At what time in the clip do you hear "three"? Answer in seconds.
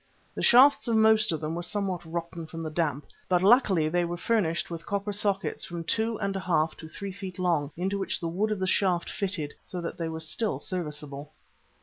6.87-7.11